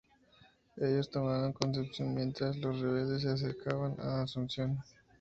[0.77, 4.79] Ellos tomaron Concepción mientras los rebeldes se acercaban a Asunción.